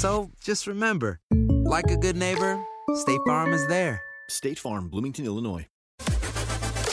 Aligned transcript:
So 0.00 0.30
just 0.40 0.66
remember, 0.66 1.20
like 1.30 1.90
a 1.90 1.96
good 1.98 2.16
neighbor, 2.16 2.58
State 2.94 3.20
Farm 3.26 3.52
is 3.52 3.66
there. 3.66 4.00
State 4.30 4.58
Farm, 4.58 4.88
Bloomington, 4.88 5.26
Illinois. 5.26 5.66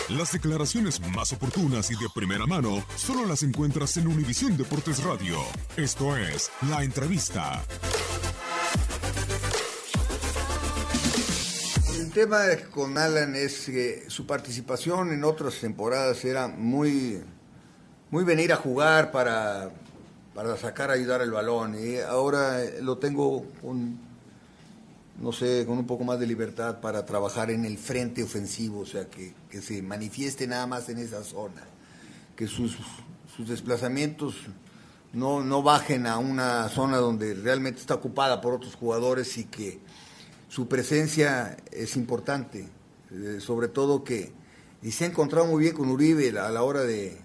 Las 0.09 0.33
declaraciones 0.33 0.99
más 1.15 1.31
oportunas 1.31 1.89
y 1.89 1.95
de 1.95 2.09
primera 2.13 2.45
mano 2.45 2.83
solo 2.97 3.25
las 3.25 3.43
encuentras 3.43 3.95
en 3.95 4.07
Univisión 4.07 4.57
Deportes 4.57 5.01
Radio. 5.05 5.37
Esto 5.77 6.17
es 6.17 6.51
La 6.69 6.83
Entrevista. 6.83 7.63
El 11.97 12.11
tema 12.11 12.39
con 12.71 12.97
Alan 12.97 13.37
es 13.37 13.67
que 13.67 14.03
su 14.09 14.27
participación 14.27 15.13
en 15.13 15.23
otras 15.23 15.57
temporadas 15.61 16.25
era 16.25 16.49
muy, 16.49 17.21
muy 18.11 18.25
venir 18.25 18.51
a 18.51 18.57
jugar 18.57 19.11
para, 19.11 19.71
para 20.37 20.55
sacar, 20.55 20.91
ayudar 20.91 21.23
el 21.23 21.31
balón. 21.31 21.75
Y 21.83 21.97
ahora 21.97 22.59
lo 22.83 22.99
tengo 22.99 23.43
con, 23.59 23.97
no 25.19 25.31
sé, 25.31 25.65
con 25.65 25.79
un 25.79 25.87
poco 25.87 26.03
más 26.03 26.19
de 26.19 26.27
libertad 26.27 26.79
para 26.79 27.07
trabajar 27.07 27.49
en 27.49 27.65
el 27.65 27.79
frente 27.79 28.21
ofensivo, 28.21 28.81
o 28.81 28.85
sea, 28.85 29.09
que, 29.09 29.33
que 29.49 29.63
se 29.63 29.81
manifieste 29.81 30.45
nada 30.45 30.67
más 30.67 30.89
en 30.89 30.99
esa 30.99 31.23
zona, 31.23 31.63
que 32.35 32.45
sus, 32.45 32.77
sus 33.35 33.49
desplazamientos 33.49 34.35
no, 35.11 35.43
no 35.43 35.63
bajen 35.63 36.05
a 36.05 36.19
una 36.19 36.69
zona 36.69 36.97
donde 36.97 37.33
realmente 37.33 37.79
está 37.79 37.95
ocupada 37.95 38.39
por 38.39 38.53
otros 38.53 38.75
jugadores 38.75 39.39
y 39.39 39.45
que 39.45 39.79
su 40.49 40.67
presencia 40.67 41.57
es 41.71 41.95
importante, 41.95 42.69
eh, 43.09 43.39
sobre 43.39 43.69
todo 43.69 44.03
que 44.03 44.33
y 44.83 44.91
se 44.91 45.05
ha 45.05 45.07
encontrado 45.07 45.47
muy 45.47 45.63
bien 45.63 45.73
con 45.73 45.89
Uribe 45.89 46.29
a 46.39 46.51
la 46.51 46.61
hora 46.61 46.81
de, 46.81 47.17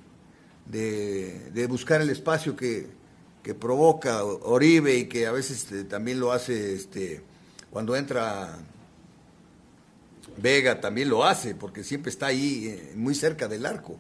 de 0.64 1.66
buscar 1.68 2.00
el 2.00 2.08
espacio 2.08 2.56
que, 2.56 3.01
que 3.42 3.54
provoca 3.54 4.25
Oribe 4.25 4.97
y 4.97 5.06
que 5.06 5.26
a 5.26 5.32
veces 5.32 5.70
eh, 5.72 5.84
también 5.84 6.20
lo 6.20 6.32
hace 6.32 6.75
este, 6.75 7.22
cuando 7.70 7.97
entra 7.97 8.58
Vega 10.36 10.80
también 10.80 11.08
lo 11.08 11.25
hace, 11.25 11.54
porque 11.54 11.84
siempre 11.84 12.10
está 12.10 12.26
ahí 12.26 12.69
eh, 12.69 12.92
muy 12.97 13.14
cerca 13.14 13.48
del 13.48 13.66
arco. 13.66 13.97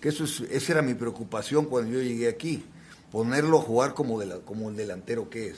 Que 0.00 0.08
eso 0.08 0.24
es, 0.24 0.40
esa 0.50 0.72
era 0.72 0.82
mi 0.82 0.94
preocupación 0.94 1.66
cuando 1.66 1.92
yo 1.92 2.00
llegué 2.00 2.28
aquí, 2.28 2.64
ponerlo 3.10 3.58
a 3.58 3.62
jugar 3.62 3.94
como, 3.94 4.20
de 4.20 4.40
como 4.40 4.70
el 4.70 4.76
delantero 4.76 5.28
que 5.28 5.48
es. 5.48 5.56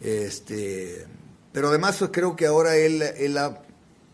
Este, 0.00 1.06
pero 1.52 1.68
además 1.68 2.02
creo 2.10 2.36
que 2.36 2.46
ahora 2.46 2.76
él, 2.76 3.02
él 3.02 3.38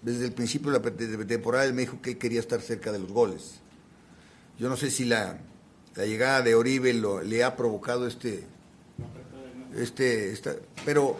desde 0.02 0.24
el 0.24 0.32
principio 0.32 0.70
de 0.72 0.78
la 0.78 1.26
temporada, 1.26 1.64
él 1.64 1.74
me 1.74 1.82
dijo 1.82 2.00
que 2.00 2.18
quería 2.18 2.40
estar 2.40 2.60
cerca 2.60 2.92
de 2.92 2.98
los 2.98 3.10
goles. 3.10 3.60
Yo 4.58 4.68
no 4.68 4.76
sé 4.76 4.90
si 4.90 5.04
la, 5.04 5.38
la 5.96 6.04
llegada 6.06 6.42
de 6.42 6.54
Oribe 6.54 6.92
lo- 6.94 7.22
le 7.22 7.42
ha 7.42 7.56
provocado 7.56 8.06
este, 8.06 8.44
este, 9.76 10.32
esta- 10.32 10.56
pero 10.84 11.16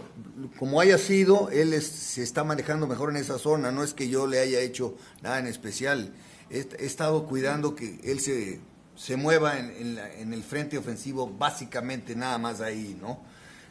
como 0.58 0.80
haya 0.80 0.98
sido, 0.98 1.50
él 1.50 1.80
se 1.82 2.22
está 2.22 2.44
manejando 2.44 2.86
mejor 2.86 3.10
en 3.10 3.16
esa 3.16 3.38
zona. 3.38 3.72
No 3.72 3.82
es 3.82 3.94
que 3.94 4.08
yo 4.08 4.26
le 4.26 4.38
haya 4.38 4.60
hecho 4.60 4.94
nada 5.22 5.38
en 5.38 5.46
especial. 5.46 6.12
He, 6.50 6.66
estado 6.84 7.26
cuidando 7.26 7.74
que 7.74 7.98
él 8.04 8.20
se, 8.20 8.60
se 8.94 9.16
mueva 9.16 9.58
en, 9.58 9.98
en 9.98 10.32
el 10.32 10.42
frente 10.44 10.78
ofensivo, 10.78 11.26
básicamente 11.28 12.14
nada 12.14 12.38
más 12.38 12.60
ahí, 12.60 12.96
¿no? 13.00 13.20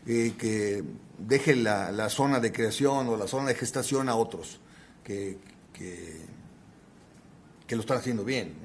Eh, 0.07 0.33
que 0.37 0.83
deje 1.17 1.55
la, 1.55 1.91
la 1.91 2.09
zona 2.09 2.39
de 2.39 2.51
creación 2.51 3.07
o 3.07 3.17
la 3.17 3.27
zona 3.27 3.47
de 3.47 3.55
gestación 3.55 4.07
a 4.07 4.15
otros 4.15 4.59
que, 5.03 5.37
que, 5.73 6.21
que 7.65 7.75
lo 7.75 7.81
están 7.81 7.97
haciendo 7.97 8.23
bien. 8.23 8.53
¿no? 8.61 8.64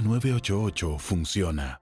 988 0.03 0.97
funciona. 0.97 1.81